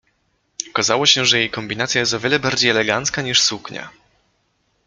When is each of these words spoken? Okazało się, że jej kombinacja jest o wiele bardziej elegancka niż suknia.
Okazało 0.69 1.05
się, 1.05 1.25
że 1.25 1.37
jej 1.39 1.49
kombinacja 1.49 2.01
jest 2.01 2.13
o 2.13 2.19
wiele 2.19 2.39
bardziej 2.39 2.71
elegancka 2.71 3.21
niż 3.21 3.41
suknia. 3.41 3.89